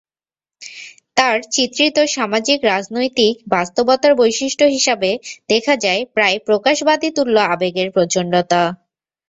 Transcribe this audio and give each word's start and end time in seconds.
তাঁর 1.17 1.37
চিত্রিত 1.55 1.97
সামাজিক-রাজনৈতিক 2.15 3.33
বাস্তবতার 3.47 4.13
বৈশিষ্ট্য 4.15 4.65
হিসাবে 4.75 5.09
দেখা 5.49 5.73
যায় 5.83 6.01
প্রায় 6.15 6.37
প্রকাশবাদীতুল্য 6.47 7.35
আবেগের 7.53 7.89
প্রচণ্ডতা। 7.91 8.61